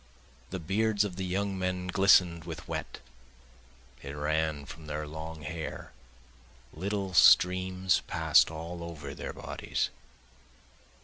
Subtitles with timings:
[0.49, 3.01] The beards of the young men glisten'd with wet,
[4.01, 5.91] it ran from their long hair,
[6.73, 9.91] Little streams pass'd all over their bodies.